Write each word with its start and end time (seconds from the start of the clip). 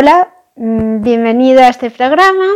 Hola, 0.00 0.32
mm, 0.54 1.02
bienvenido 1.02 1.60
a 1.60 1.70
este 1.70 1.90
programa 1.90 2.46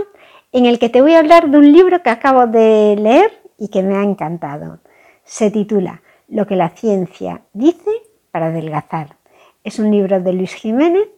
en 0.53 0.65
el 0.65 0.79
que 0.79 0.89
te 0.89 1.03
voy 1.03 1.15
a 1.15 1.19
hablar 1.19 1.51
de 1.51 1.59
un 1.59 1.73
libro 1.73 2.01
que 2.01 2.11
acabo 2.11 2.47
de 2.47 2.95
leer 2.97 3.33
y 3.59 3.67
que 3.67 3.83
me 3.83 3.97
ha 3.97 4.05
encantado. 4.05 4.79
Se 5.25 5.51
titula 5.51 6.03
Lo 6.29 6.47
que 6.47 6.55
la 6.55 6.69
ciencia 6.69 7.43
dice 7.53 7.91
para 8.31 8.47
adelgazar. 8.47 9.17
Es 9.65 9.81
un 9.81 9.91
libro 9.91 10.21
de 10.21 10.33
Luis 10.35 10.55
Jiménez 10.55 11.09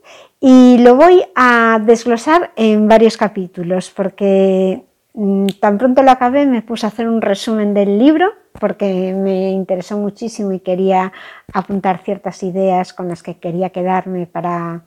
y 0.41 0.79
lo 0.79 0.95
voy 0.95 1.23
a 1.35 1.79
desglosar 1.85 2.53
en 2.57 2.89
varios 2.89 3.19
capítulos 3.19 3.93
porque 3.95 4.83
mm, 5.13 5.49
tan 5.61 5.77
pronto 5.77 6.03
lo 6.03 6.11
acabé 6.11 6.47
me 6.47 6.63
puse 6.63 6.87
a 6.87 6.89
hacer 6.89 7.07
un 7.07 7.21
resumen 7.21 7.75
del 7.75 7.99
libro 7.99 8.33
porque 8.59 9.13
me 9.13 9.51
interesó 9.51 9.99
muchísimo 9.99 10.53
y 10.53 10.61
quería 10.61 11.13
apuntar 11.53 12.03
ciertas 12.03 12.43
ideas 12.43 12.95
con 12.95 13.09
las 13.09 13.23
que 13.23 13.37
quería 13.37 13.69
quedarme 13.69 14.27
para 14.27 14.85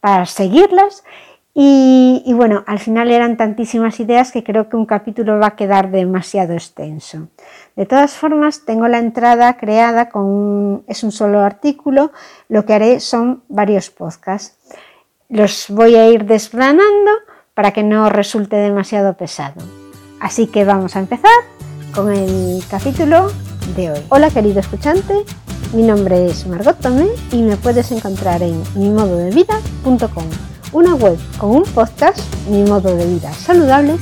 para 0.00 0.26
seguirlas. 0.26 1.04
Y, 1.60 2.22
bueno, 2.34 2.62
al 2.68 2.78
final 2.78 3.10
eran 3.10 3.36
tantísimas 3.36 3.98
ideas 3.98 4.30
que 4.30 4.44
creo 4.44 4.68
que 4.68 4.76
un 4.76 4.86
capítulo 4.86 5.40
va 5.40 5.48
a 5.48 5.56
quedar 5.56 5.90
demasiado 5.90 6.52
extenso. 6.52 7.28
De 7.74 7.84
todas 7.84 8.12
formas, 8.12 8.64
tengo 8.64 8.86
la 8.86 8.98
entrada 8.98 9.56
creada 9.56 10.08
con 10.08 10.84
es 10.86 11.02
un 11.02 11.10
solo 11.10 11.40
artículo. 11.40 12.12
Lo 12.48 12.64
que 12.64 12.74
haré 12.74 13.00
son 13.00 13.42
varios 13.48 13.90
podcasts. 13.90 14.56
Los 15.28 15.66
voy 15.68 15.96
a 15.96 16.08
ir 16.08 16.26
desgranando 16.26 17.10
para 17.54 17.72
que 17.72 17.82
no 17.82 18.08
resulte 18.08 18.54
demasiado 18.54 19.14
pesado. 19.14 19.60
Así 20.20 20.46
que 20.46 20.64
vamos 20.64 20.94
a 20.94 21.00
empezar 21.00 21.32
con 21.92 22.12
el 22.12 22.62
capítulo 22.70 23.32
de 23.74 23.90
hoy. 23.90 24.00
Hola 24.10 24.30
querido 24.30 24.60
escuchante, 24.60 25.24
mi 25.72 25.82
nombre 25.82 26.26
es 26.26 26.46
Margot 26.46 26.78
Tomé 26.78 27.08
y 27.30 27.42
me 27.42 27.56
puedes 27.56 27.92
encontrar 27.92 28.42
en 28.42 28.62
mimododevida.com, 28.74 30.24
una 30.72 30.94
web 30.94 31.18
con 31.38 31.50
un 31.50 31.62
podcast, 31.64 32.18
Mi 32.48 32.62
Modo 32.64 32.96
de 32.96 33.06
Vida 33.06 33.32
Saludable, 33.32 33.96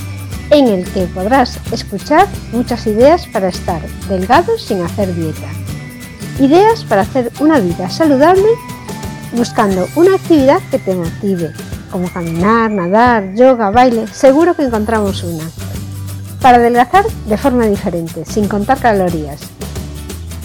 en 0.50 0.68
el 0.68 0.84
que 0.92 1.06
podrás 1.06 1.58
escuchar 1.72 2.28
muchas 2.52 2.86
ideas 2.86 3.26
para 3.26 3.48
estar 3.48 3.80
delgado 4.08 4.56
sin 4.58 4.82
hacer 4.82 5.14
dieta. 5.14 5.48
Ideas 6.38 6.84
para 6.84 7.02
hacer 7.02 7.32
una 7.40 7.58
vida 7.58 7.90
saludable 7.90 8.46
buscando 9.32 9.88
una 9.96 10.14
actividad 10.14 10.60
que 10.70 10.78
te 10.78 10.94
motive, 10.94 11.52
como 11.90 12.08
caminar, 12.08 12.70
nadar, 12.70 13.34
yoga, 13.34 13.70
baile, 13.70 14.06
seguro 14.06 14.54
que 14.54 14.62
encontramos 14.62 15.24
una. 15.24 15.44
Para 16.40 16.58
adelgazar 16.58 17.04
de 17.26 17.36
forma 17.36 17.66
diferente, 17.66 18.24
sin 18.24 18.46
contar 18.46 18.78
calorías, 18.78 19.40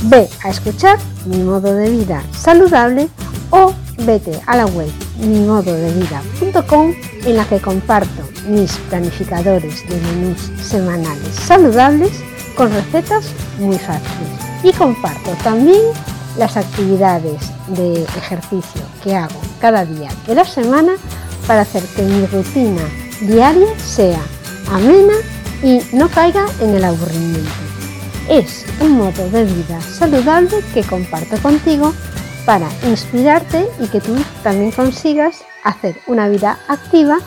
Ve 0.03 0.27
a 0.43 0.49
escuchar 0.49 0.97
Mi 1.25 1.37
modo 1.37 1.75
de 1.75 1.89
vida 1.89 2.23
saludable 2.31 3.07
o 3.51 3.73
vete 3.99 4.39
a 4.47 4.57
la 4.57 4.65
web 4.65 4.91
mimododevida.com 5.19 6.93
en 7.25 7.37
la 7.37 7.45
que 7.45 7.59
comparto 7.59 8.23
mis 8.47 8.71
planificadores 8.89 9.87
de 9.87 9.95
menús 9.95 10.51
semanales 10.59 11.35
saludables 11.35 12.11
con 12.55 12.71
recetas 12.71 13.25
muy 13.59 13.77
fáciles. 13.77 14.29
Y 14.63 14.73
comparto 14.73 15.31
también 15.43 15.81
las 16.37 16.57
actividades 16.57 17.51
de 17.67 18.03
ejercicio 18.03 18.81
que 19.03 19.15
hago 19.15 19.39
cada 19.59 19.85
día 19.85 20.09
de 20.25 20.35
la 20.35 20.45
semana 20.45 20.93
para 21.45 21.61
hacer 21.61 21.83
que 21.95 22.03
mi 22.03 22.25
rutina 22.25 22.83
diaria 23.21 23.67
sea 23.77 24.21
amena 24.71 25.13
y 25.63 25.81
no 25.95 26.09
caiga 26.09 26.45
en 26.59 26.75
el 26.75 26.83
aburrimiento 26.83 27.60
es 28.31 28.65
un 28.79 28.93
modo 28.93 29.29
de 29.29 29.43
vida 29.43 29.81
saludable 29.81 30.61
que 30.73 30.83
comparto 30.83 31.37
contigo 31.41 31.93
para 32.45 32.69
inspirarte 32.87 33.67
y 33.77 33.89
que 33.89 33.99
tú 33.99 34.15
también 34.41 34.71
consigas 34.71 35.43
hacer 35.65 35.97
una 36.07 36.29
vida 36.29 36.57
activa 36.69 37.17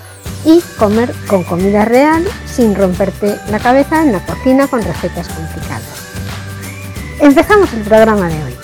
y 0.47 0.63
comer 0.79 1.13
con 1.29 1.45
comida 1.45 1.85
real 1.85 2.25
sin 2.47 2.75
romperte 2.75 3.37
la 3.51 3.59
cabeza 3.59 4.03
en 4.03 4.13
la 4.13 4.25
cocina 4.25 4.67
con 4.67 4.83
recetas 4.83 5.29
complicadas. 5.29 6.15
Empezamos 7.21 7.71
el 7.75 7.83
programa 7.83 8.29
de 8.29 8.43
hoy. 8.43 8.55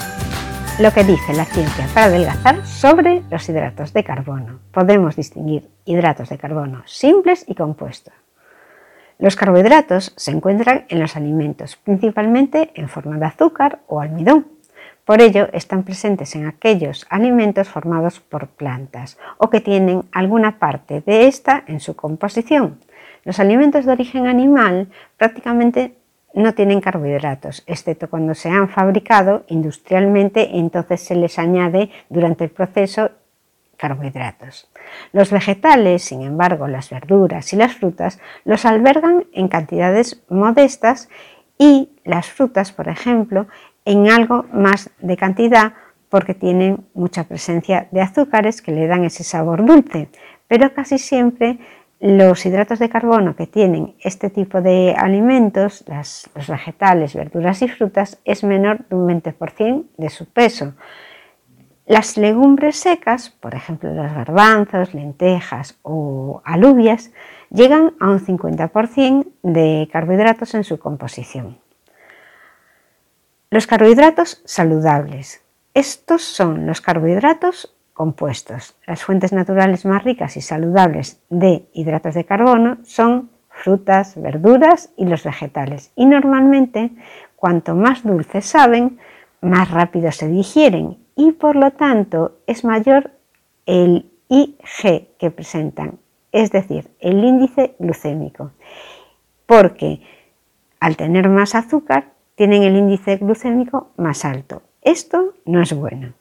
Lo 0.79 0.95
que 0.95 1.05
dice 1.05 1.35
la 1.35 1.45
ciencia 1.45 1.87
para 1.93 2.07
adelgazar 2.07 2.67
sobre 2.67 3.23
los 3.31 3.47
hidratos 3.51 3.93
de 3.93 4.03
carbono. 4.03 4.61
Podemos 4.73 5.15
distinguir 5.15 5.69
hidratos 5.85 6.31
de 6.31 6.39
carbono 6.39 6.83
simples 6.87 7.45
y 7.47 7.55
compuestos. 7.55 8.15
Los 9.21 9.37
carbohidratos 9.37 10.15
se 10.17 10.31
encuentran 10.31 10.87
en 10.89 10.99
los 10.99 11.15
alimentos, 11.15 11.77
principalmente 11.77 12.71
en 12.75 12.89
forma 12.89 13.19
de 13.19 13.27
azúcar 13.27 13.81
o 13.87 14.01
almidón. 14.01 14.47
Por 15.05 15.21
ello, 15.21 15.49
están 15.53 15.83
presentes 15.83 16.35
en 16.37 16.47
aquellos 16.47 17.07
alimentos 17.11 17.69
formados 17.69 18.19
por 18.19 18.49
plantas 18.49 19.19
o 19.37 19.51
que 19.51 19.61
tienen 19.61 20.05
alguna 20.13 20.59
parte 20.59 21.03
de 21.03 21.27
esta 21.27 21.65
en 21.67 21.81
su 21.81 21.97
composición. 21.97 22.81
Los 23.25 23.39
alimentos 23.41 23.85
de 23.85 23.93
origen 23.93 24.27
animal 24.27 24.89
prácticamente 25.19 25.97
no 26.33 26.55
tienen 26.55 26.81
carbohidratos, 26.81 27.63
excepto 27.67 28.09
cuando 28.09 28.35
se 28.35 28.49
han 28.49 28.71
fabricado 28.71 29.45
industrialmente, 29.49 30.57
entonces 30.57 31.03
se 31.03 31.15
les 31.15 31.39
añade 31.39 31.91
durante 32.09 32.45
el 32.45 32.51
proceso 32.51 33.11
carbohidratos. 33.81 34.71
Los 35.13 35.31
vegetales, 35.31 36.03
sin 36.03 36.23
embargo, 36.23 36.69
las 36.69 36.91
verduras 36.91 37.53
y 37.53 37.57
las 37.57 37.75
frutas 37.75 38.21
los 38.45 38.65
albergan 38.65 39.25
en 39.33 39.49
cantidades 39.49 40.23
modestas 40.29 41.09
y 41.59 41.91
las 42.05 42.27
frutas, 42.27 42.73
por 42.73 42.89
ejemplo, 42.89 43.47
en 43.85 44.09
algo 44.09 44.45
más 44.53 44.91
de 45.01 45.17
cantidad 45.17 45.73
porque 46.11 46.35
tienen 46.35 46.85
mucha 46.93 47.25
presencia 47.25 47.89
de 47.91 48.03
azúcares 48.03 48.63
que 48.63 48.73
le 48.73 48.87
dan 48.87 49.05
ese 49.05 49.25
sabor 49.25 49.65
dulce, 49.65 50.09
pero 50.49 50.75
casi 50.75 50.99
siempre 50.99 51.59
los 52.01 52.45
hidratos 52.47 52.79
de 52.79 52.89
carbono 52.89 53.37
que 53.37 53.47
tienen 53.47 53.95
este 54.01 54.31
tipo 54.31 54.63
de 54.63 54.95
alimentos, 54.97 55.85
los 56.35 56.49
vegetales, 56.49 57.15
verduras 57.15 57.63
y 57.63 57.69
frutas, 57.69 58.19
es 58.25 58.43
menor 58.43 58.87
de 58.89 58.97
un 58.97 59.07
20% 59.23 59.85
de 59.97 60.09
su 60.09 60.27
peso. 60.27 60.75
Las 61.91 62.17
legumbres 62.17 62.77
secas, 62.77 63.31
por 63.31 63.57
ejemplo 63.57 63.93
los 63.93 64.13
garbanzos, 64.13 64.95
lentejas 64.95 65.77
o 65.83 66.41
alubias, 66.45 67.11
llegan 67.51 67.95
a 67.99 68.11
un 68.11 68.21
50% 68.21 69.27
de 69.43 69.89
carbohidratos 69.93 70.55
en 70.55 70.63
su 70.63 70.79
composición. 70.79 71.59
Los 73.51 73.67
carbohidratos 73.67 74.41
saludables. 74.45 75.43
Estos 75.75 76.23
son 76.23 76.65
los 76.65 76.81
carbohidratos 76.81 77.75
compuestos. 77.93 78.77
Las 78.87 79.03
fuentes 79.03 79.33
naturales 79.33 79.85
más 79.85 80.05
ricas 80.05 80.37
y 80.37 80.43
saludables 80.43 81.21
de 81.29 81.67
hidratos 81.73 82.15
de 82.15 82.25
carbono 82.25 82.79
son 82.85 83.31
frutas, 83.49 84.15
verduras 84.15 84.91
y 84.97 85.07
los 85.07 85.25
vegetales. 85.25 85.91
Y 85.97 86.07
normalmente, 86.07 86.93
cuanto 87.35 87.75
más 87.75 88.05
dulces 88.05 88.47
saben, 88.47 89.01
más 89.41 89.73
rápido 89.73 90.13
se 90.13 90.29
digieren 90.29 90.99
y 91.21 91.33
por 91.33 91.55
lo 91.55 91.73
tanto 91.73 92.39
es 92.47 92.65
mayor 92.65 93.11
el 93.67 94.11
IG 94.31 95.19
que 95.19 95.31
presentan, 95.31 95.99
es 96.33 96.51
decir, 96.51 96.89
el 96.99 97.23
índice 97.23 97.75
glucémico, 97.79 98.53
porque 99.45 100.01
al 100.81 100.97
tener 100.97 101.29
más 101.29 101.55
azúcar 101.55 102.13
tienen 102.37 102.63
el 102.63 102.75
índice 102.75 103.19
glucémico 103.19 103.91
más 103.99 104.25
alto. 104.25 104.63
Esto 104.81 105.35
no 105.45 105.61
es 105.61 105.75
bueno. 105.75 106.15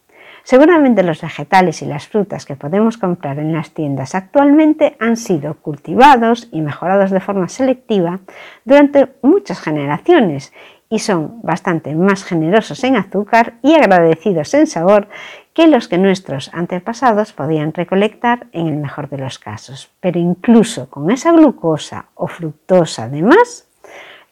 Seguramente 0.44 1.04
los 1.04 1.22
vegetales 1.22 1.82
y 1.82 1.86
las 1.86 2.10
frutas 2.10 2.46
que 2.46 2.58
podemos 2.58 2.98
comprar 2.98 3.40
en 3.40 3.54
las 3.54 3.72
tiendas 3.72 4.16
actualmente 4.16 4.98
han 5.00 5.16
sido 5.16 5.54
cultivados 5.62 6.50
y 6.52 6.60
mejorados 6.60 7.10
de 7.12 7.22
forma 7.22 7.48
selectiva 7.48 8.20
durante 8.66 9.14
muchas 9.22 9.62
generaciones 9.62 10.52
y 10.90 11.00
son 11.00 11.42
bastante 11.44 11.94
más 11.96 12.24
generosos 12.24 12.84
en 12.84 12.96
azúcar 12.96 13.54
y 13.62 13.76
agradecidos 13.76 14.54
en 14.56 14.66
sabor 14.66 15.08
que 15.54 15.68
los 15.68 15.88
que 15.88 15.98
nuestros 15.98 16.50
antepasados 16.54 17.32
podían 17.34 17.74
recolectar 17.74 18.48
en 18.54 18.68
el 18.68 18.78
mejor 18.78 19.10
de 19.10 19.20
los 19.20 19.38
casos. 19.38 19.92
Pero 20.00 20.20
incluso 20.20 20.90
con 20.90 21.12
esa 21.12 21.32
glucosa 21.32 22.06
o 22.16 22.28
fructosa 22.28 23.08
de 23.08 23.22
más, 23.22 23.68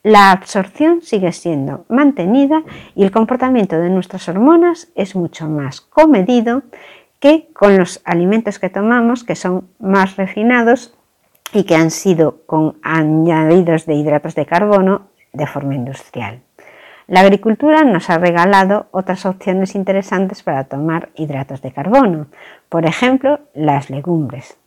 la 0.02 0.32
absorción 0.32 1.02
sigue 1.02 1.32
siendo 1.32 1.86
mantenida 1.90 2.64
y 2.96 3.04
el 3.04 3.12
comportamiento 3.12 3.78
de 3.78 3.90
nuestras 3.90 4.28
hormonas 4.30 4.90
es 4.96 5.16
mucho 5.16 5.48
más 5.48 5.82
comedido 5.82 6.64
que 7.20 7.50
con 7.54 7.78
los 7.78 8.02
alimentos 8.04 8.58
que 8.58 8.70
tomamos 8.70 9.24
que 9.24 9.36
son 9.36 9.68
más 9.80 10.16
refinados 10.16 10.96
y 11.54 11.66
que 11.66 11.76
han 11.76 11.92
sido 11.92 12.46
con 12.46 12.78
añadidos 12.82 13.86
de 13.86 13.96
hidratos 13.96 14.36
de 14.36 14.46
carbono 14.46 15.08
de 15.34 15.48
forma 15.48 15.76
industrial. 15.76 16.47
La 17.08 17.22
agricultura 17.22 17.84
nos 17.84 18.10
ha 18.10 18.18
regalado 18.18 18.88
otras 18.92 19.26
opciones 19.26 19.76
interesantes 19.76 20.44
para 20.44 20.66
tomar 20.66 21.10
hidratos 21.16 21.62
de 21.62 21.72
carbono, 21.72 22.28
por 22.70 22.86
ejemplo, 22.86 23.40
las 23.54 23.90
legumbres 23.90 24.58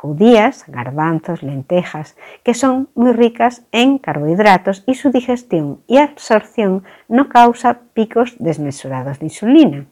judías, 0.00 0.64
garbanzos, 0.68 1.42
lentejas, 1.42 2.16
que 2.44 2.54
son 2.54 2.88
muy 2.94 3.12
ricas 3.12 3.62
en 3.72 3.98
carbohidratos 3.98 4.84
y 4.86 4.94
su 4.94 5.10
digestión 5.10 5.80
y 5.88 5.98
absorción 5.98 6.84
no 7.08 7.28
causa 7.28 7.80
picos 7.94 8.36
desmesurados 8.38 9.18
de 9.18 9.26
insulina. 9.26 9.86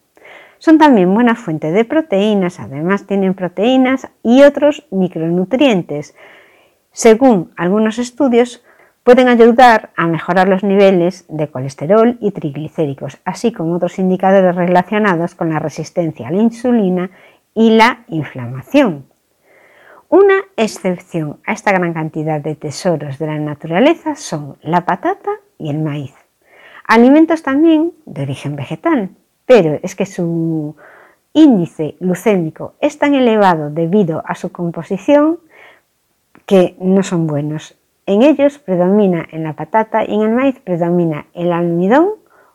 Son 0.59 0.79
también 0.79 1.13
buena 1.13 1.35
fuente 1.35 1.73
de 1.73 1.85
proteínas, 1.85 2.61
además 2.61 3.07
tienen 3.07 3.35
proteínas 3.35 4.09
y 4.23 4.43
otros 4.43 4.87
micronutrientes. 4.91 6.15
Según 6.93 7.53
algunos 7.57 7.99
estudios, 7.99 8.65
pueden 9.07 9.29
ayudar 9.29 9.91
a 9.95 10.09
mejorar 10.09 10.49
los 10.49 10.65
niveles 10.65 11.27
de 11.29 11.47
colesterol 11.47 12.19
y 12.21 12.33
triglicéridos, 12.33 13.19
así 13.25 13.53
como 13.53 13.77
otros 13.77 14.01
indicadores 14.01 14.57
relacionados 14.57 15.37
con 15.37 15.49
la 15.49 15.61
resistencia 15.61 16.27
a 16.27 16.33
la 16.33 16.43
insulina 16.43 17.13
y 17.55 17.71
la 17.71 18.01
inflamación. 18.09 19.07
Una 20.09 20.35
excepción 20.57 21.39
a 21.47 21.53
esta 21.53 21.71
gran 21.71 21.95
cantidad 21.95 22.41
de 22.41 22.57
tesoros 22.57 23.21
de 23.21 23.29
la 23.29 23.39
naturaleza 23.39 24.17
son 24.17 24.57
la 24.61 24.85
patata 24.85 25.31
y 25.57 25.71
el 25.71 25.79
maíz. 25.79 26.13
Alimentos 26.85 27.45
también 27.45 27.93
de 28.07 28.23
origen 28.23 28.57
vegetal, 28.57 29.11
pero 29.45 29.79
es 29.85 29.95
que 29.95 30.07
su 30.07 30.75
índice 31.33 31.95
glucémico 32.01 32.75
es 32.81 32.99
tan 32.99 33.15
elevado 33.15 33.71
debido 33.71 34.25
a 34.27 34.35
su 34.35 34.51
composición 34.51 35.39
que 36.45 36.75
no 36.81 37.05
son 37.05 37.29
buenos. 37.29 37.77
En 38.07 38.23
ellos 38.23 38.59
predomina 38.59 39.27
en 39.33 39.43
la 39.43 39.55
patata 39.55 40.05
y 40.05 40.15
en 40.15 40.23
el 40.23 40.31
maíz 40.31 40.61
predomina 40.61 41.27
el 41.35 41.53
almidón 41.53 42.11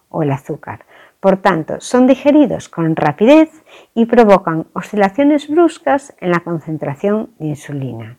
o 0.08 0.24
el 0.24 0.32
azúcar. 0.32 0.86
Por 1.20 1.38
tanto, 1.38 1.82
son 1.82 2.08
digeridos 2.08 2.70
con 2.70 2.96
rapidez 2.96 3.50
y 3.94 4.06
provocan 4.06 4.68
oscilaciones 4.74 5.50
bruscas 5.50 6.16
en 6.20 6.32
la 6.32 6.40
concentración 6.40 7.32
de 7.38 7.48
insulina. 7.48 8.18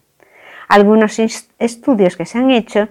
Algunos 0.69 1.19
estudios 1.19 2.17
que 2.17 2.27
se 2.27 2.39
han 2.39 2.51
hecho 2.51 2.89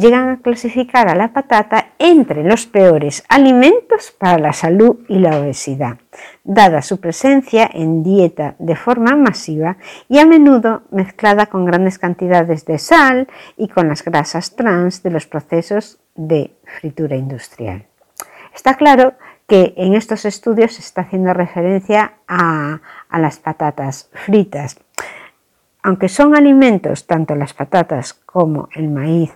llegan 0.00 0.28
a 0.30 0.40
clasificar 0.40 1.08
a 1.08 1.14
la 1.14 1.32
patata 1.32 1.90
entre 1.98 2.42
los 2.42 2.66
peores 2.66 3.24
alimentos 3.28 4.10
para 4.18 4.38
la 4.38 4.52
salud 4.52 5.00
y 5.08 5.18
la 5.18 5.38
obesidad, 5.38 5.98
dada 6.42 6.82
su 6.82 7.00
presencia 7.00 7.70
en 7.72 8.02
dieta 8.02 8.56
de 8.58 8.74
forma 8.74 9.14
masiva 9.14 9.76
y 10.08 10.18
a 10.18 10.26
menudo 10.26 10.82
mezclada 10.90 11.46
con 11.46 11.64
grandes 11.64 11.98
cantidades 11.98 12.64
de 12.64 12.78
sal 12.78 13.28
y 13.56 13.68
con 13.68 13.88
las 13.88 14.02
grasas 14.02 14.56
trans 14.56 15.02
de 15.02 15.10
los 15.10 15.26
procesos 15.26 16.00
de 16.16 16.52
fritura 16.80 17.16
industrial. 17.16 17.86
Está 18.54 18.74
claro 18.74 19.14
que 19.50 19.74
en 19.76 19.94
estos 19.94 20.24
estudios 20.26 20.74
se 20.74 20.80
está 20.80 21.02
haciendo 21.02 21.34
referencia 21.34 22.14
a, 22.28 22.80
las 23.10 23.38
patatas 23.38 24.08
fritas. 24.12 24.78
Aunque 25.82 26.08
son 26.08 26.36
alimentos, 26.36 27.08
tanto 27.08 27.34
las 27.34 27.52
patatas 27.52 28.14
como 28.14 28.68
el 28.74 28.88
maíz, 28.88 29.32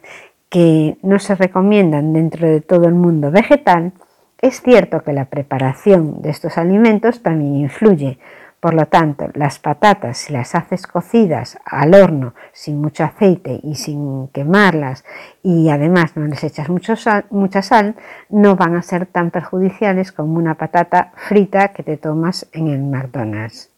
que 0.54 0.98
no 1.02 1.18
se 1.18 1.34
recomiendan 1.34 2.12
dentro 2.12 2.46
de 2.46 2.60
todo 2.60 2.86
el 2.86 2.94
mundo 2.94 3.32
vegetal, 3.32 3.92
es 4.40 4.62
cierto 4.62 5.02
que 5.02 5.12
la 5.12 5.24
preparación 5.24 6.22
de 6.22 6.30
estos 6.30 6.58
alimentos 6.58 7.24
también 7.24 7.56
influye, 7.56 8.20
por 8.60 8.72
lo 8.72 8.86
tanto, 8.86 9.26
las 9.34 9.58
patatas, 9.58 10.16
si 10.16 10.32
las 10.32 10.54
haces 10.54 10.86
cocidas 10.86 11.58
al 11.64 11.92
horno 11.92 12.34
sin 12.52 12.80
mucho 12.80 13.02
aceite 13.02 13.58
y 13.64 13.74
sin 13.74 14.28
quemarlas 14.28 15.04
y 15.42 15.70
además 15.70 16.16
no 16.16 16.24
les 16.28 16.44
echas 16.44 16.68
mucha 16.68 17.62
sal, 17.62 17.96
no 18.30 18.54
van 18.54 18.76
a 18.76 18.82
ser 18.82 19.06
tan 19.06 19.32
perjudiciales 19.32 20.12
como 20.12 20.38
una 20.38 20.54
patata 20.54 21.10
frita 21.16 21.72
que 21.72 21.82
te 21.82 21.96
tomas 21.96 22.46
en 22.52 22.68
el 22.68 22.80
McDonald's. 22.80 23.73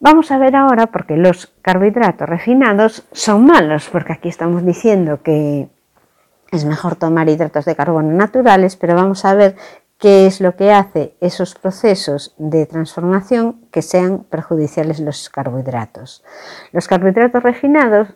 Vamos 0.00 0.30
a 0.30 0.38
ver 0.38 0.54
ahora 0.54 0.86
por 0.86 1.06
qué 1.06 1.16
los 1.16 1.52
carbohidratos 1.60 2.28
refinados 2.28 3.02
son 3.10 3.46
malos, 3.46 3.88
porque 3.90 4.12
aquí 4.12 4.28
estamos 4.28 4.64
diciendo 4.64 5.22
que 5.24 5.68
es 6.52 6.64
mejor 6.64 6.94
tomar 6.94 7.28
hidratos 7.28 7.64
de 7.64 7.74
carbono 7.74 8.12
naturales, 8.12 8.76
pero 8.76 8.94
vamos 8.94 9.24
a 9.24 9.34
ver 9.34 9.56
qué 9.98 10.26
es 10.26 10.40
lo 10.40 10.54
que 10.54 10.70
hace 10.70 11.16
esos 11.20 11.56
procesos 11.56 12.32
de 12.38 12.66
transformación 12.66 13.66
que 13.72 13.82
sean 13.82 14.22
perjudiciales 14.22 15.00
los 15.00 15.28
carbohidratos. 15.30 16.24
Los 16.70 16.86
carbohidratos 16.86 17.42
refinados 17.42 18.14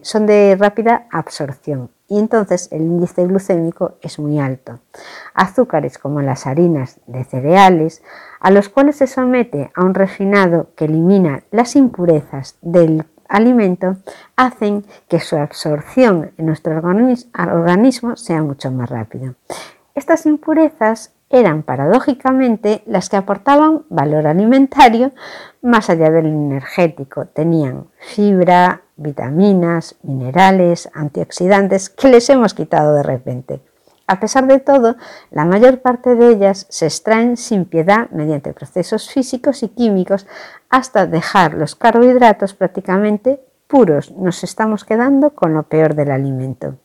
son 0.00 0.24
de 0.26 0.56
rápida 0.58 1.06
absorción 1.12 1.90
y 2.08 2.18
entonces 2.18 2.68
el 2.70 2.82
índice 2.82 3.26
glucémico 3.26 3.96
es 4.02 4.18
muy 4.18 4.38
alto. 4.38 4.80
Azúcares 5.34 5.98
como 5.98 6.20
las 6.22 6.46
harinas 6.46 7.00
de 7.06 7.24
cereales, 7.24 8.02
a 8.40 8.50
los 8.50 8.68
cuales 8.68 8.96
se 8.96 9.06
somete 9.06 9.70
a 9.74 9.84
un 9.84 9.94
refinado 9.94 10.68
que 10.76 10.84
elimina 10.84 11.44
las 11.50 11.76
impurezas 11.76 12.56
del 12.60 13.04
alimento, 13.28 13.96
hacen 14.36 14.84
que 15.08 15.20
su 15.20 15.36
absorción 15.36 16.32
en 16.36 16.46
nuestro 16.46 16.76
organismo 16.76 18.16
sea 18.16 18.42
mucho 18.42 18.70
más 18.70 18.90
rápida. 18.90 19.34
Estas 19.94 20.26
impurezas 20.26 21.14
eran 21.30 21.62
paradójicamente 21.62 22.82
las 22.86 23.08
que 23.08 23.16
aportaban 23.16 23.82
valor 23.88 24.26
alimentario 24.26 25.12
más 25.62 25.90
allá 25.90 26.10
del 26.10 26.26
energético. 26.26 27.26
Tenían 27.26 27.88
fibra, 27.98 28.82
vitaminas, 28.96 29.96
minerales, 30.02 30.88
antioxidantes 30.94 31.90
que 31.90 32.08
les 32.08 32.28
hemos 32.30 32.54
quitado 32.54 32.94
de 32.94 33.02
repente. 33.02 33.60
A 34.06 34.20
pesar 34.20 34.46
de 34.46 34.60
todo, 34.60 34.96
la 35.30 35.46
mayor 35.46 35.80
parte 35.80 36.14
de 36.14 36.28
ellas 36.28 36.66
se 36.68 36.86
extraen 36.86 37.36
sin 37.36 37.64
piedad 37.64 38.10
mediante 38.10 38.52
procesos 38.52 39.08
físicos 39.08 39.62
y 39.62 39.68
químicos 39.68 40.26
hasta 40.68 41.06
dejar 41.06 41.54
los 41.54 41.74
carbohidratos 41.74 42.52
prácticamente 42.54 43.40
puros, 43.74 44.12
nos 44.12 44.44
estamos 44.44 44.84
quedando 44.84 45.30
con 45.30 45.52
lo 45.52 45.64
peor 45.64 45.96
del 45.96 46.12
alimento. 46.12 46.76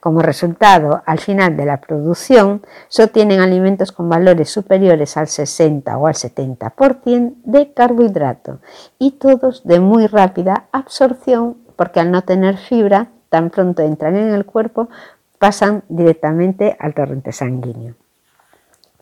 Como 0.00 0.22
resultado, 0.22 1.02
al 1.04 1.18
final 1.18 1.54
de 1.54 1.66
la 1.66 1.82
producción, 1.82 2.62
se 2.88 3.04
obtienen 3.04 3.40
alimentos 3.40 3.92
con 3.92 4.08
valores 4.08 4.48
superiores 4.48 5.18
al 5.18 5.28
60 5.28 5.98
o 5.98 6.06
al 6.06 6.14
70% 6.14 7.34
de 7.44 7.74
carbohidrato 7.74 8.60
y 8.98 9.18
todos 9.18 9.64
de 9.64 9.80
muy 9.80 10.06
rápida 10.06 10.64
absorción 10.72 11.58
porque 11.76 12.00
al 12.00 12.10
no 12.10 12.22
tener 12.22 12.56
fibra, 12.56 13.08
tan 13.28 13.50
pronto 13.50 13.82
entran 13.82 14.16
en 14.16 14.30
el 14.30 14.46
cuerpo, 14.46 14.88
pasan 15.38 15.82
directamente 15.90 16.74
al 16.80 16.94
torrente 16.94 17.32
sanguíneo. 17.32 17.96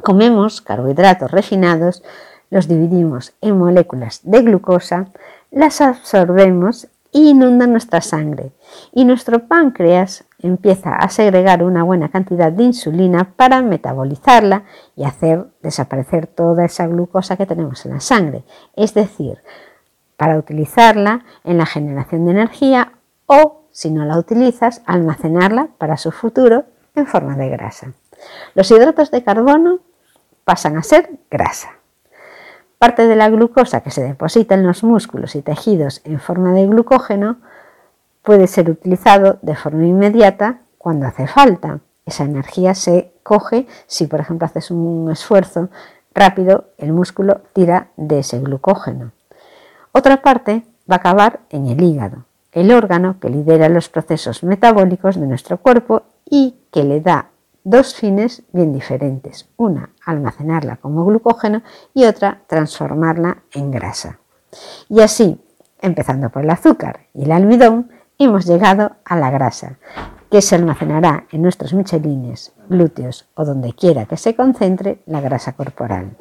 Comemos 0.02 0.60
carbohidratos 0.60 1.30
refinados, 1.30 2.02
los 2.50 2.66
dividimos 2.66 3.34
en 3.40 3.58
moléculas 3.58 4.22
de 4.24 4.42
glucosa, 4.42 5.06
las 5.52 5.80
absorbemos 5.80 6.88
inunda 7.12 7.66
nuestra 7.66 8.00
sangre 8.00 8.52
y 8.92 9.04
nuestro 9.04 9.46
páncreas 9.46 10.24
empieza 10.40 10.94
a 10.94 11.08
segregar 11.08 11.62
una 11.62 11.82
buena 11.82 12.10
cantidad 12.10 12.52
de 12.52 12.64
insulina 12.64 13.32
para 13.36 13.62
metabolizarla 13.62 14.64
y 14.94 15.04
hacer 15.04 15.46
desaparecer 15.62 16.26
toda 16.26 16.64
esa 16.64 16.86
glucosa 16.86 17.36
que 17.36 17.46
tenemos 17.46 17.84
en 17.86 17.92
la 17.92 18.00
sangre, 18.00 18.44
es 18.76 18.94
decir, 18.94 19.38
para 20.16 20.38
utilizarla 20.38 21.24
en 21.44 21.58
la 21.58 21.66
generación 21.66 22.24
de 22.24 22.32
energía 22.32 22.92
o, 23.26 23.62
si 23.70 23.90
no 23.90 24.04
la 24.04 24.18
utilizas, 24.18 24.82
almacenarla 24.86 25.68
para 25.78 25.96
su 25.96 26.10
futuro 26.10 26.64
en 26.94 27.06
forma 27.06 27.36
de 27.36 27.48
grasa. 27.48 27.92
Los 28.54 28.70
hidratos 28.70 29.10
de 29.10 29.22
carbono 29.22 29.80
pasan 30.44 30.76
a 30.76 30.82
ser 30.82 31.10
grasa. 31.30 31.77
Parte 32.78 33.08
de 33.08 33.16
la 33.16 33.28
glucosa 33.28 33.80
que 33.80 33.90
se 33.90 34.04
deposita 34.04 34.54
en 34.54 34.64
los 34.64 34.84
músculos 34.84 35.34
y 35.34 35.42
tejidos 35.42 36.00
en 36.04 36.20
forma 36.20 36.52
de 36.52 36.66
glucógeno 36.68 37.38
puede 38.22 38.46
ser 38.46 38.70
utilizado 38.70 39.38
de 39.42 39.56
forma 39.56 39.84
inmediata 39.84 40.60
cuando 40.78 41.06
hace 41.06 41.26
falta. 41.26 41.80
Esa 42.06 42.22
energía 42.22 42.76
se 42.76 43.12
coge 43.24 43.66
si, 43.88 44.06
por 44.06 44.20
ejemplo, 44.20 44.46
haces 44.46 44.70
un 44.70 45.10
esfuerzo 45.10 45.70
rápido, 46.14 46.66
el 46.78 46.92
músculo 46.92 47.40
tira 47.52 47.88
de 47.96 48.20
ese 48.20 48.38
glucógeno. 48.38 49.10
Otra 49.90 50.22
parte 50.22 50.62
va 50.88 50.96
a 50.96 50.98
acabar 50.98 51.40
en 51.50 51.66
el 51.66 51.82
hígado, 51.82 52.26
el 52.52 52.70
órgano 52.70 53.18
que 53.20 53.28
lidera 53.28 53.68
los 53.68 53.88
procesos 53.88 54.44
metabólicos 54.44 55.18
de 55.18 55.26
nuestro 55.26 55.58
cuerpo 55.58 56.02
y 56.24 56.54
que 56.70 56.84
le 56.84 57.00
da 57.00 57.30
dos 57.68 57.94
fines 57.94 58.42
bien 58.52 58.72
diferentes. 58.72 59.48
Una, 59.56 59.90
almacenarla 60.04 60.76
como 60.76 61.04
glucógeno 61.04 61.62
y 61.94 62.04
otra, 62.04 62.42
transformarla 62.46 63.42
en 63.52 63.70
grasa. 63.70 64.18
Y 64.88 65.00
así, 65.00 65.40
empezando 65.80 66.30
por 66.30 66.44
el 66.44 66.50
azúcar 66.50 67.00
y 67.12 67.24
el 67.24 67.32
almidón, 67.32 67.90
hemos 68.18 68.46
llegado 68.46 68.92
a 69.04 69.16
la 69.16 69.30
grasa, 69.30 69.78
que 70.30 70.40
se 70.40 70.54
almacenará 70.54 71.26
en 71.30 71.42
nuestros 71.42 71.74
michelines, 71.74 72.52
glúteos 72.68 73.28
o 73.34 73.44
donde 73.44 73.74
quiera 73.74 74.06
que 74.06 74.16
se 74.16 74.34
concentre 74.34 75.02
la 75.06 75.20
grasa 75.20 75.52
corporal. 75.52 76.16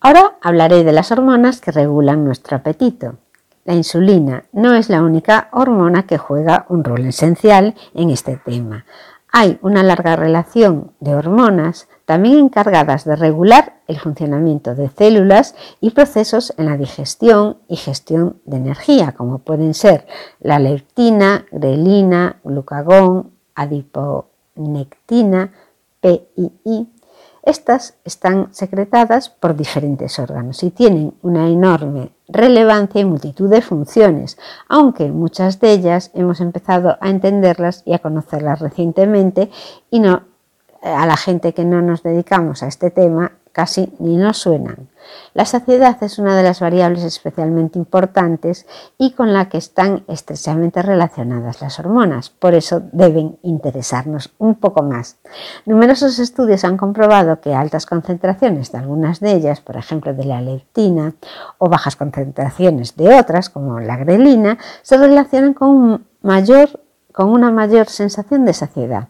Ahora 0.00 0.36
hablaré 0.40 0.84
de 0.84 0.92
las 0.92 1.10
hormonas 1.10 1.60
que 1.60 1.72
regulan 1.72 2.24
nuestro 2.24 2.56
apetito. 2.56 3.16
La 3.64 3.74
insulina 3.74 4.44
no 4.52 4.74
es 4.74 4.88
la 4.88 5.02
única 5.02 5.48
hormona 5.52 6.04
que 6.04 6.16
juega 6.16 6.66
un 6.68 6.84
rol 6.84 7.06
esencial 7.06 7.74
en 7.94 8.10
este 8.10 8.36
tema. 8.36 8.84
Hay 9.32 9.58
una 9.62 9.84
larga 9.84 10.16
relación 10.16 10.92
de 10.98 11.14
hormonas 11.14 11.88
también 12.04 12.38
encargadas 12.38 13.04
de 13.04 13.14
regular 13.14 13.80
el 13.86 14.00
funcionamiento 14.00 14.74
de 14.74 14.88
células 14.88 15.54
y 15.80 15.90
procesos 15.90 16.52
en 16.56 16.66
la 16.66 16.76
digestión 16.76 17.58
y 17.68 17.76
gestión 17.76 18.40
de 18.44 18.56
energía, 18.56 19.12
como 19.12 19.38
pueden 19.38 19.74
ser 19.74 20.08
la 20.40 20.58
leptina, 20.58 21.46
grelina, 21.52 22.40
glucagón, 22.42 23.30
adiponectina, 23.54 25.52
PII, 26.00 26.88
Estas 27.42 27.94
están 28.04 28.52
secretadas 28.52 29.30
por 29.30 29.56
diferentes 29.56 30.18
órganos 30.18 30.62
y 30.62 30.70
tienen 30.70 31.14
una 31.22 31.48
enorme 31.48 32.10
relevancia 32.28 33.00
y 33.00 33.04
multitud 33.04 33.48
de 33.48 33.62
funciones, 33.62 34.38
aunque 34.68 35.10
muchas 35.10 35.58
de 35.58 35.72
ellas 35.72 36.10
hemos 36.14 36.40
empezado 36.40 36.98
a 37.00 37.08
entenderlas 37.08 37.82
y 37.86 37.94
a 37.94 37.98
conocerlas 37.98 38.60
recientemente 38.60 39.50
y 39.90 40.00
no 40.00 40.22
a 40.82 41.06
la 41.06 41.16
gente 41.16 41.52
que 41.52 41.64
no 41.64 41.82
nos 41.82 42.02
dedicamos 42.02 42.62
a 42.62 42.68
este 42.68 42.90
tema 42.90 43.32
casi 43.52 43.92
ni 43.98 44.16
nos 44.16 44.38
suenan. 44.38 44.88
La 45.34 45.44
saciedad 45.44 45.96
es 46.02 46.18
una 46.18 46.36
de 46.36 46.42
las 46.42 46.60
variables 46.60 47.04
especialmente 47.04 47.78
importantes 47.78 48.66
y 48.98 49.12
con 49.12 49.32
la 49.32 49.48
que 49.48 49.58
están 49.58 50.04
estrechamente 50.08 50.82
relacionadas 50.82 51.60
las 51.60 51.78
hormonas, 51.78 52.30
por 52.30 52.54
eso 52.54 52.82
deben 52.92 53.38
interesarnos 53.42 54.30
un 54.38 54.56
poco 54.56 54.82
más. 54.82 55.16
Numerosos 55.66 56.18
estudios 56.18 56.64
han 56.64 56.76
comprobado 56.76 57.40
que 57.40 57.54
altas 57.54 57.86
concentraciones 57.86 58.72
de 58.72 58.78
algunas 58.78 59.20
de 59.20 59.32
ellas, 59.32 59.60
por 59.60 59.76
ejemplo 59.76 60.14
de 60.14 60.24
la 60.24 60.40
leptina, 60.40 61.14
o 61.58 61.68
bajas 61.68 61.96
concentraciones 61.96 62.96
de 62.96 63.14
otras, 63.14 63.50
como 63.50 63.80
la 63.80 63.96
grelina, 63.96 64.58
se 64.82 64.96
relacionan 64.96 65.54
con, 65.54 66.06
con 67.12 67.28
una 67.28 67.50
mayor 67.50 67.86
sensación 67.88 68.44
de 68.44 68.52
saciedad. 68.52 69.08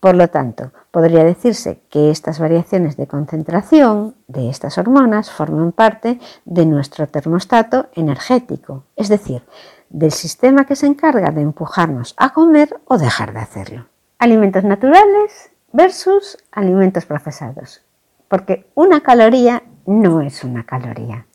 Por 0.00 0.14
lo 0.14 0.28
tanto, 0.28 0.70
podría 0.98 1.22
decirse 1.22 1.80
que 1.90 2.10
estas 2.10 2.40
variaciones 2.40 2.96
de 2.96 3.06
concentración 3.06 4.16
de 4.26 4.50
estas 4.50 4.78
hormonas 4.78 5.30
forman 5.30 5.70
parte 5.70 6.18
de 6.44 6.66
nuestro 6.66 7.06
termostato 7.06 7.86
energético, 7.94 8.82
es 8.96 9.08
decir, 9.08 9.44
del 9.90 10.10
sistema 10.10 10.64
que 10.64 10.74
se 10.74 10.88
encarga 10.88 11.30
de 11.30 11.42
empujarnos 11.42 12.14
a 12.16 12.32
comer 12.32 12.80
o 12.86 12.98
dejar 12.98 13.32
de 13.32 13.38
hacerlo. 13.38 13.86
Alimentos 14.18 14.64
naturales 14.64 15.52
versus 15.72 16.36
alimentos 16.50 17.06
procesados, 17.06 17.84
porque 18.26 18.66
una 18.74 19.00
caloría 19.00 19.62
no 19.86 20.20
es 20.20 20.42
una 20.42 20.66
caloría. 20.66 21.26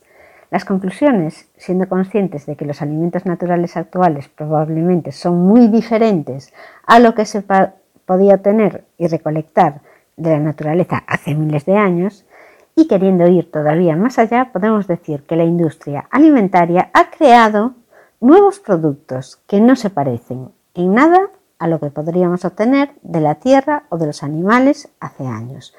Las 0.50 0.66
conclusiones, 0.66 1.48
siendo 1.56 1.88
conscientes 1.88 2.44
de 2.44 2.54
que 2.54 2.66
los 2.66 2.82
alimentos 2.82 3.24
naturales 3.24 3.78
actuales 3.78 4.28
probablemente 4.28 5.10
son 5.10 5.38
muy 5.38 5.68
diferentes 5.68 6.52
a 6.86 6.98
lo 6.98 7.14
que 7.14 7.24
se 7.24 7.40
podía 8.06 8.38
tener 8.38 8.84
y 8.98 9.06
recolectar 9.06 9.80
de 10.16 10.30
la 10.30 10.38
naturaleza 10.38 11.02
hace 11.06 11.34
miles 11.34 11.64
de 11.64 11.76
años, 11.76 12.24
y 12.76 12.88
queriendo 12.88 13.26
ir 13.28 13.50
todavía 13.50 13.96
más 13.96 14.18
allá, 14.18 14.50
podemos 14.52 14.86
decir 14.86 15.22
que 15.22 15.36
la 15.36 15.44
industria 15.44 16.06
alimentaria 16.10 16.90
ha 16.92 17.10
creado 17.10 17.74
nuevos 18.20 18.58
productos 18.58 19.38
que 19.46 19.60
no 19.60 19.76
se 19.76 19.90
parecen 19.90 20.50
en 20.74 20.94
nada 20.94 21.30
a 21.58 21.68
lo 21.68 21.78
que 21.78 21.90
podríamos 21.90 22.44
obtener 22.44 22.90
de 23.02 23.20
la 23.20 23.36
tierra 23.36 23.84
o 23.90 23.98
de 23.98 24.06
los 24.06 24.22
animales 24.22 24.88
hace 24.98 25.26
años, 25.26 25.74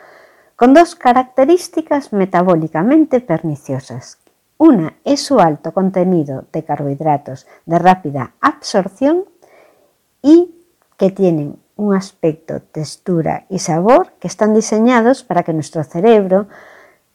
con 0.56 0.74
dos 0.74 0.96
características 0.96 2.14
metabólicamente 2.14 3.20
perniciosas. 3.20 4.20
Una 4.58 4.94
es 5.04 5.22
su 5.22 5.40
alto 5.40 5.74
contenido 5.74 6.46
de 6.54 6.64
carbohidratos 6.64 7.46
de 7.66 7.78
rápida 7.78 8.32
absorción 8.40 9.26
y 10.22 10.56
que 10.98 11.12
tienen 11.12 11.58
un 11.76 11.96
aspecto, 11.96 12.62
textura 12.62 13.46
y 13.50 13.60
sabor 13.60 14.14
que 14.20 14.28
están 14.28 14.54
diseñados 14.54 15.24
para 15.24 15.44
que 15.44 15.54
nuestro 15.54 15.84
cerebro 15.84 16.48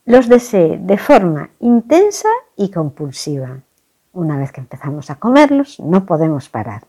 los 0.04 0.28
desee 0.28 0.78
de 0.78 0.98
forma 0.98 1.50
intensa 1.60 2.28
y 2.56 2.70
compulsiva. 2.70 3.60
Una 4.12 4.38
vez 4.38 4.52
que 4.52 4.60
empezamos 4.60 5.10
a 5.10 5.16
comerlos, 5.16 5.78
no 5.80 6.04
podemos 6.04 6.48
parar. 6.48 6.84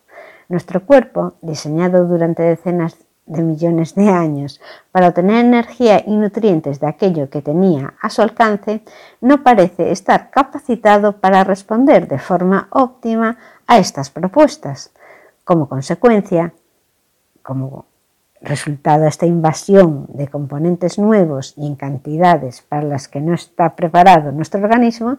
Nuestro 0.50 0.86
cuerpo, 0.86 1.34
diseñado 1.42 2.06
durante 2.08 2.44
decenas 2.44 2.98
de 3.25 3.44
millones 3.44 3.96
de 3.96 4.10
años 4.10 4.60
para 4.92 5.08
obtener 5.08 5.46
energía 5.46 6.04
y 6.06 6.16
nutrientes 6.16 6.80
de 6.80 6.88
aquello 6.88 7.30
que 7.30 7.42
tenía 7.42 7.94
a 8.01 8.10
su 8.10 8.22
alcance, 8.22 8.84
no 9.22 9.44
parece 9.44 9.92
estar 9.92 10.32
capacitado 10.32 11.20
para 11.20 11.44
responder 11.44 12.08
de 12.08 12.20
forma 12.20 12.68
óptima 12.72 13.38
a 13.68 13.78
estas 13.78 14.10
propuestas. 14.10 14.92
Como 15.46 15.70
consecuencia, 15.70 16.54
como 17.41 17.86
resultado 18.41 19.03
de 19.03 19.10
esta 19.10 19.25
invasión 19.25 20.07
de 20.10 20.27
componentes 20.27 20.98
nuevos 20.98 21.53
y 21.57 21.67
en 21.67 21.75
cantidades 21.75 22.62
para 22.62 22.83
las 22.83 23.07
que 23.07 23.21
no 23.21 23.33
está 23.33 23.75
preparado 23.75 24.31
nuestro 24.31 24.62
organismo, 24.62 25.17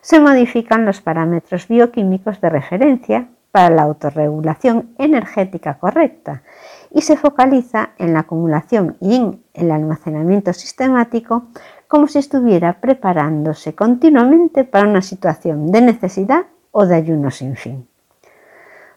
se 0.00 0.20
modifican 0.20 0.86
los 0.86 1.00
parámetros 1.00 1.68
bioquímicos 1.68 2.40
de 2.40 2.50
referencia 2.50 3.28
para 3.50 3.74
la 3.74 3.82
autorregulación 3.82 4.94
energética 4.96 5.78
correcta 5.78 6.42
y 6.90 7.02
se 7.02 7.16
focaliza 7.16 7.90
en 7.98 8.14
la 8.14 8.20
acumulación 8.20 8.96
y 9.00 9.16
en 9.16 9.42
el 9.52 9.70
almacenamiento 9.70 10.54
sistemático 10.54 11.48
como 11.86 12.06
si 12.06 12.18
estuviera 12.18 12.80
preparándose 12.80 13.74
continuamente 13.74 14.64
para 14.64 14.88
una 14.88 15.02
situación 15.02 15.70
de 15.70 15.82
necesidad 15.82 16.46
o 16.70 16.86
de 16.86 16.96
ayuno 16.96 17.30
sin 17.30 17.54
fin. 17.56 17.86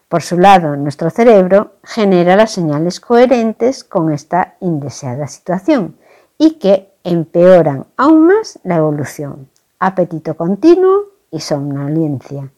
Por 0.08 0.22
su 0.22 0.38
lado, 0.38 0.76
nuestro 0.76 1.10
cerebro 1.10 1.72
genera 1.82 2.36
las 2.36 2.52
señales 2.52 3.00
coherentes 3.00 3.82
con 3.82 4.12
esta 4.12 4.54
indeseada 4.60 5.26
situación 5.26 5.96
y 6.38 6.60
que 6.60 6.92
empeoran 7.02 7.86
aún 7.96 8.28
más 8.28 8.60
la 8.62 8.76
evolución. 8.76 9.48
Apetito 9.80 10.36
continuo 10.36 11.06
y 11.32 11.40
somnolencia 11.40 12.50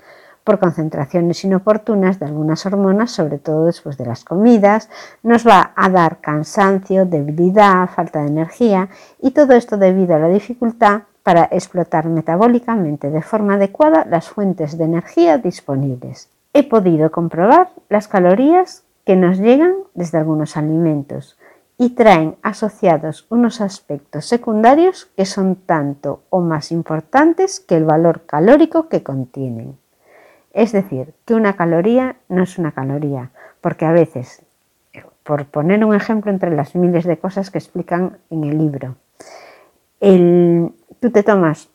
por 0.45 0.59
concentraciones 0.59 1.43
inoportunas 1.43 2.19
de 2.19 2.27
algunas 2.27 2.67
hormonas, 2.67 3.13
sobre 3.13 3.39
todo 3.39 3.65
después 3.65 3.97
de 3.97 4.05
las 4.05 4.25
comidas, 4.25 4.91
nos 5.23 5.47
va 5.47 5.73
a 5.75 5.89
dar 5.89 6.21
cansancio, 6.21 7.07
debilidad, 7.07 7.89
falta 7.89 8.21
de 8.21 8.29
energía 8.29 8.91
y 9.23 9.31
todo 9.31 9.55
esto 9.55 9.79
debido 9.79 10.15
a 10.15 10.19
la 10.19 10.29
dificultad 10.29 11.05
para 11.23 11.49
explotar 11.51 12.09
metabólicamente 12.09 13.09
de 13.09 13.23
forma 13.23 13.55
adecuada 13.55 14.05
las 14.05 14.29
fuentes 14.29 14.77
de 14.77 14.85
energía 14.85 15.39
disponibles 15.39 16.29
he 16.59 16.65
podido 16.65 17.13
comprobar 17.13 17.71
las 17.89 18.09
calorías 18.09 18.85
que 19.05 19.15
nos 19.15 19.39
llegan 19.39 19.75
desde 19.95 20.19
algunos 20.19 20.57
alimentos 20.57 21.39
y 21.79 21.91
traen 21.91 22.37
asociados 22.43 23.27
unos 23.31 23.61
aspectos 23.61 24.27
secundarios 24.27 25.07
que 25.17 25.25
son 25.25 25.55
tanto 25.55 26.23
o 26.31 26.41
más 26.41 26.73
importantes 26.73 27.61
que 27.61 27.77
el 27.77 27.85
valor 27.85 28.23
calórico 28.27 28.89
que 28.89 29.05
contienen. 29.05 29.79
Es 30.53 30.73
decir, 30.73 31.15
que 31.25 31.35
una 31.35 31.55
caloría 31.55 32.17
no 32.29 32.43
es 32.43 32.59
una 32.59 32.73
caloría, 32.73 33.31
porque 33.61 33.85
a 33.85 33.93
veces, 33.93 34.43
por 35.23 35.47
poner 35.47 35.85
un 35.85 35.95
ejemplo 35.95 36.33
entre 36.33 36.51
las 36.51 36.75
miles 36.75 37.05
de 37.05 37.19
cosas 37.19 37.53
que 37.53 37.59
explican 37.59 38.19
en 38.31 38.43
el 38.43 38.59
libro, 38.59 38.97
tú 40.01 41.11
te 41.13 41.23
tomas 41.23 41.69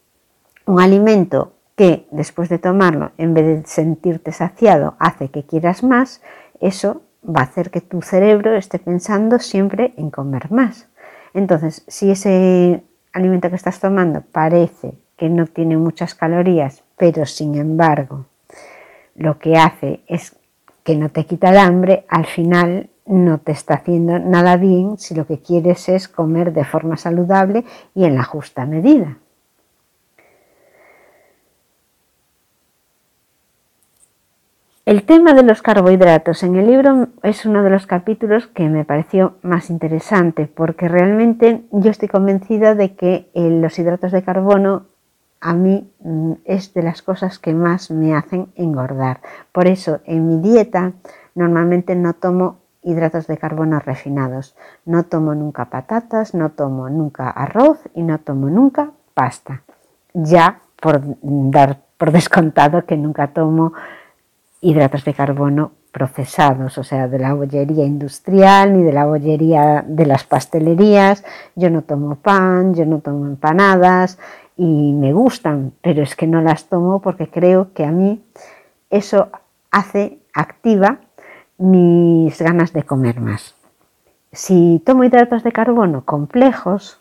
un 0.66 0.82
alimento 0.82 1.54
que 1.76 2.08
después 2.12 2.50
de 2.50 2.60
tomarlo, 2.60 3.12
en 3.18 3.34
vez 3.34 3.46
de 3.46 3.66
sentirte 3.66 4.32
saciado, 4.32 4.96
hace 5.00 5.30
que 5.30 5.44
quieras 5.44 5.84
más, 5.84 6.22
eso 6.62 7.02
va 7.26 7.42
a 7.42 7.46
hacer 7.46 7.72
que 7.72 7.82
tu 7.82 8.02
cerebro 8.02 8.56
esté 8.56 8.80
pensando 8.80 9.40
siempre 9.40 9.94
en 9.98 10.12
comer 10.12 10.52
más. 10.52 10.88
Entonces, 11.34 11.84
si 11.88 12.12
ese 12.12 12.84
alimento 13.12 13.50
que 13.50 13.56
estás 13.56 13.80
tomando 13.80 14.22
parece 14.22 14.94
que 15.18 15.30
no 15.30 15.48
tiene 15.48 15.78
muchas 15.78 16.16
calorías, 16.16 16.84
pero 16.98 17.26
sin 17.26 17.56
embargo 17.56 18.26
lo 19.16 19.40
que 19.40 19.58
hace 19.58 20.02
es 20.08 20.36
que 20.84 20.96
no 20.96 21.10
te 21.10 21.26
quita 21.26 21.50
el 21.50 21.58
hambre, 21.58 22.06
al 22.10 22.26
final 22.26 22.90
no 23.06 23.38
te 23.40 23.52
está 23.52 23.76
haciendo 23.76 24.20
nada 24.20 24.58
bien 24.58 24.98
si 24.98 25.14
lo 25.14 25.28
que 25.28 25.40
quieres 25.40 25.88
es 25.90 26.08
comer 26.08 26.54
de 26.54 26.66
forma 26.66 26.98
saludable 26.98 27.64
y 27.94 28.06
en 28.06 28.16
la 28.16 28.24
justa 28.24 28.66
medida. 28.66 29.18
El 34.86 35.04
tema 35.04 35.34
de 35.34 35.44
los 35.44 35.62
carbohidratos 35.62 36.44
en 36.44 36.58
el 36.58 36.68
libro 36.68 37.08
es 37.22 37.46
uno 37.46 37.64
de 37.64 37.70
los 37.70 37.88
capítulos 37.88 38.48
que 38.48 38.68
me 38.68 38.84
pareció 38.84 39.36
más 39.42 39.70
interesante 39.70 40.46
porque 40.46 40.90
realmente 40.90 41.64
yo 41.72 41.90
estoy 41.90 42.10
convencida 42.10 42.76
de 42.76 42.94
que 42.94 43.30
eh, 43.34 43.50
los 43.50 43.80
hidratos 43.80 44.12
de 44.12 44.24
carbono 44.24 44.88
a 45.40 45.54
mí 45.54 45.90
mm, 46.02 46.34
es 46.44 46.74
de 46.74 46.84
las 46.84 47.02
cosas 47.02 47.40
que 47.40 47.54
más 47.54 47.92
me 47.92 48.14
hacen 48.14 48.50
engordar. 48.56 49.22
Por 49.54 49.68
eso 49.68 50.02
en 50.04 50.28
mi 50.28 50.42
dieta 50.42 50.92
normalmente 51.34 51.96
no 51.96 52.12
tomo 52.12 52.58
hidratos 52.82 53.26
de 53.28 53.38
carbono 53.38 53.80
refinados. 53.80 54.54
No 54.84 55.04
tomo 55.04 55.34
nunca 55.34 55.70
patatas, 55.70 56.34
no 56.34 56.50
tomo 56.50 56.90
nunca 56.90 57.30
arroz 57.30 57.80
y 57.96 58.04
no 58.04 58.20
tomo 58.20 58.50
nunca 58.50 58.92
pasta. 59.14 59.62
Ya 60.14 60.60
por 60.82 61.02
dar 61.22 61.80
por 61.98 62.12
descontado 62.12 62.86
que 62.86 62.98
nunca 62.98 63.28
tomo 63.28 63.72
hidratos 64.64 65.04
de 65.04 65.14
carbono 65.14 65.74
procesados, 65.92 66.78
o 66.78 66.84
sea, 66.84 67.08
de 67.08 67.20
la 67.20 67.34
bollería 67.34 67.86
industrial 67.86 68.74
ni 68.76 68.84
de 68.84 68.94
la 68.94 69.06
bollería 69.06 69.84
de 69.86 70.06
las 70.06 70.24
pastelerías. 70.24 71.24
Yo 71.56 71.70
no 71.70 71.84
tomo 71.84 72.16
pan, 72.16 72.74
yo 72.74 72.86
no 72.86 73.00
tomo 73.00 73.28
empanadas 73.28 74.18
y 74.56 74.94
me 74.94 75.14
gustan, 75.14 75.74
pero 75.82 76.02
es 76.02 76.16
que 76.16 76.28
no 76.28 76.42
las 76.42 76.66
tomo 76.70 77.02
porque 77.02 77.28
creo 77.28 77.74
que 77.74 77.86
a 77.86 77.92
mí 77.92 78.24
eso 78.90 79.30
hace, 79.70 80.20
activa 80.34 81.00
mis 81.58 82.42
ganas 82.42 82.74
de 82.74 82.84
comer 82.84 83.20
más. 83.20 83.56
Si 84.32 84.82
tomo 84.86 85.04
hidratos 85.04 85.44
de 85.44 85.52
carbono 85.52 86.06
complejos, 86.06 87.00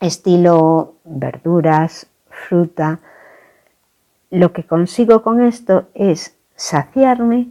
estilo 0.00 0.94
verduras, 1.04 2.06
fruta. 2.30 3.00
Lo 4.30 4.52
que 4.52 4.64
consigo 4.64 5.22
con 5.22 5.42
esto 5.42 5.88
es 5.94 6.39
saciarme, 6.60 7.48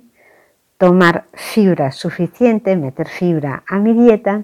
tomar 0.77 1.25
fibra 1.33 1.91
suficiente, 1.91 2.75
meter 2.75 3.07
fibra 3.07 3.63
a 3.67 3.79
mi 3.79 3.93
dieta 3.93 4.43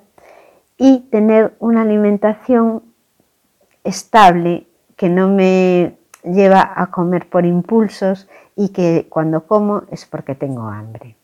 y 0.75 1.01
tener 1.12 1.53
una 1.60 1.84
alimentación 1.84 2.81
estable 3.84 4.65
que 4.98 5.07
no 5.07 5.29
me 5.29 5.98
lleva 6.24 6.74
a 6.75 6.88
comer 6.88 7.29
por 7.29 7.45
impulsos 7.45 8.27
y 8.55 8.69
que 8.69 9.05
cuando 9.07 9.45
como 9.45 9.84
es 9.91 10.07
porque 10.07 10.34
tengo 10.34 10.63
hambre. 10.67 11.15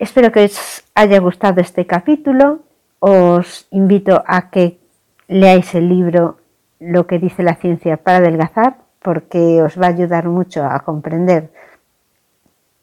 Espero 0.00 0.32
que 0.32 0.46
os 0.46 0.82
haya 0.96 1.20
gustado 1.20 1.60
este 1.60 1.86
capítulo. 1.86 2.62
Os 2.98 3.68
invito 3.70 4.24
a 4.26 4.50
que 4.50 4.80
leáis 5.28 5.72
el 5.76 5.88
libro 5.88 6.38
Lo 6.80 7.06
que 7.06 7.20
dice 7.20 7.44
la 7.44 7.54
ciencia 7.54 7.96
para 7.96 8.18
adelgazar 8.18 8.79
porque 9.02 9.62
os 9.62 9.80
va 9.80 9.86
a 9.86 9.90
ayudar 9.90 10.28
mucho 10.28 10.64
a 10.64 10.80
comprender 10.80 11.50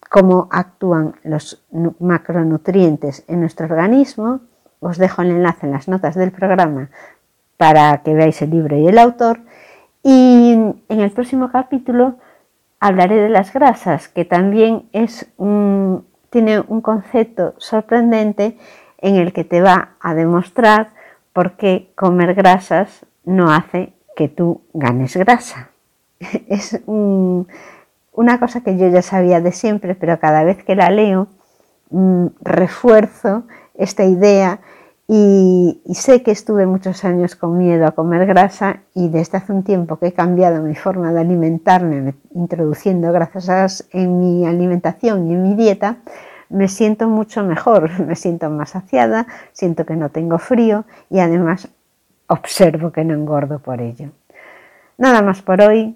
cómo 0.10 0.48
actúan 0.52 1.16
los 1.24 1.64
macronutrientes 2.00 3.24
en 3.28 3.42
nuestro 3.42 3.66
organismo. 3.66 4.42
Os 4.80 4.98
dejo 4.98 5.22
el 5.22 5.32
enlace 5.32 5.66
en 5.66 5.74
las 5.74 5.88
notas 5.88 6.16
del 6.16 6.32
programa 6.32 6.90
para 7.58 8.04
que 8.04 8.14
veáis 8.14 8.42
el 8.42 8.52
libro 8.52 8.78
y 8.78 8.88
el 8.88 8.98
autor. 8.98 9.40
Y 10.04 10.54
en 10.54 11.00
el 11.00 11.12
próximo 11.12 11.52
capítulo 11.52 12.16
hablaré 12.80 13.16
de 13.16 13.30
las 13.30 13.52
grasas, 13.54 14.08
que 14.08 14.26
también 14.26 14.88
es 14.94 15.28
tiene 16.30 16.60
un 16.60 16.82
concepto 16.82 17.56
sorprendente 17.58 18.58
en 19.00 19.16
el 19.16 19.34
que 19.34 19.44
te 19.44 19.62
va 19.62 19.96
a 20.00 20.14
demostrar 20.14 20.90
por 21.34 21.54
qué 21.54 21.92
comer 21.96 22.34
grasas 22.34 23.06
no 23.26 23.52
hace 23.52 23.94
que 24.16 24.28
tú 24.28 24.62
ganes 24.74 25.16
grasa. 25.16 25.70
Es 26.48 26.82
una 26.88 28.40
cosa 28.40 28.62
que 28.62 28.78
yo 28.78 28.88
ya 28.90 29.02
sabía 29.02 29.42
de 29.42 29.52
siempre, 29.52 29.96
pero 29.96 30.20
cada 30.20 30.44
vez 30.44 30.64
que 30.64 30.76
la 30.76 30.90
leo 30.90 31.28
mm, 31.92 32.28
refuerzo 32.42 33.44
esta 33.76 34.04
idea 34.04 34.60
y, 35.10 35.80
sé 35.94 36.22
que 36.22 36.32
estuve 36.32 36.66
muchos 36.66 37.06
años 37.06 37.38
con 37.38 37.58
miedo 37.58 37.88
a 37.88 37.92
comer 37.92 38.26
grasa 38.26 38.82
y 38.94 39.08
desde 39.08 39.38
hace 39.38 39.54
un 39.54 39.64
tiempo 39.64 39.98
que 39.98 40.08
he 40.08 40.14
cambiado 40.14 40.62
mi 40.62 40.76
forma 40.76 41.14
de 41.14 41.22
alimentarme, 41.22 42.14
introduciendo 42.36 43.14
grasas 43.14 43.88
en 43.92 44.20
mi 44.20 44.46
alimentación 44.46 45.30
y 45.30 45.34
en 45.34 45.44
mi 45.44 45.56
dieta, 45.56 45.98
me 46.50 46.68
siento 46.68 47.08
mucho 47.08 47.44
mejor, 47.44 48.00
me 48.06 48.16
siento 48.16 48.50
más 48.50 48.72
saciada, 48.72 49.28
siento 49.54 49.86
que 49.86 49.96
no 49.96 50.10
tengo 50.10 50.40
frío 50.40 50.84
y 51.10 51.20
además 51.20 51.70
observo 52.28 52.92
que 52.92 53.06
no 53.06 53.14
engordo 53.14 53.60
por 53.60 53.80
ello. 53.80 54.10
Nada 54.98 55.22
más 55.22 55.42
por 55.42 55.62
hoy, 55.62 55.96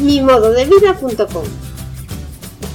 mimododevida.com. 0.00 1.44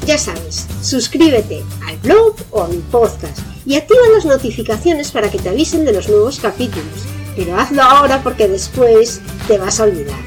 Ya 0.05 0.17
sabes, 0.17 0.67
suscríbete 0.81 1.63
al 1.87 1.97
blog 1.97 2.35
o 2.51 2.63
a 2.63 2.67
mi 2.67 2.77
podcast 2.77 3.39
y 3.65 3.75
activa 3.75 4.01
las 4.15 4.25
notificaciones 4.25 5.11
para 5.11 5.29
que 5.29 5.37
te 5.37 5.49
avisen 5.49 5.85
de 5.85 5.93
los 5.93 6.09
nuevos 6.09 6.39
capítulos. 6.39 7.05
Pero 7.35 7.55
hazlo 7.57 7.83
ahora 7.83 8.21
porque 8.23 8.47
después 8.47 9.21
te 9.47 9.57
vas 9.57 9.79
a 9.79 9.83
olvidar. 9.83 10.19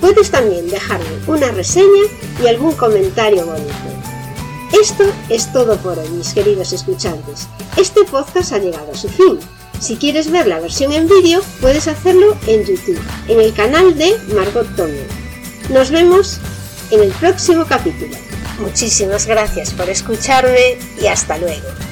Puedes 0.00 0.30
también 0.30 0.68
dejarme 0.68 1.06
una 1.26 1.50
reseña 1.50 2.02
y 2.42 2.46
algún 2.46 2.72
comentario 2.72 3.46
bonito. 3.46 3.74
Esto 4.80 5.04
es 5.28 5.52
todo 5.52 5.76
por 5.78 5.98
hoy, 5.98 6.08
mis 6.10 6.32
queridos 6.32 6.72
escuchantes. 6.72 7.48
Este 7.76 8.04
podcast 8.04 8.52
ha 8.52 8.58
llegado 8.58 8.92
a 8.92 8.96
su 8.96 9.08
fin. 9.08 9.38
Si 9.80 9.96
quieres 9.96 10.30
ver 10.30 10.46
la 10.46 10.60
versión 10.60 10.92
en 10.92 11.08
vídeo, 11.08 11.42
puedes 11.60 11.88
hacerlo 11.88 12.36
en 12.46 12.64
YouTube, 12.64 13.00
en 13.28 13.40
el 13.40 13.52
canal 13.52 13.96
de 13.96 14.16
Margot 14.34 14.66
Tomé. 14.76 15.23
Nos 15.70 15.90
vemos 15.90 16.40
en 16.90 17.02
el 17.02 17.10
próximo 17.12 17.64
capítulo. 17.64 18.14
Muchísimas 18.58 19.26
gracias 19.26 19.72
por 19.72 19.88
escucharme 19.88 20.76
y 21.00 21.06
hasta 21.06 21.38
luego. 21.38 21.83